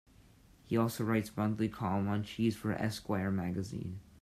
[0.63, 3.99] He also writes a monthly column on cheese for Esquire Magazine.